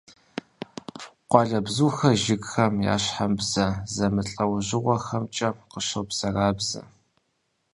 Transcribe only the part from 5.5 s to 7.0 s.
къыщобзэрабзэ.